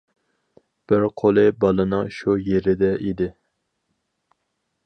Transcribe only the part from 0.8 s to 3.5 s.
بىر قولى بالىنىڭ شۇ يېرىدە ئىدى.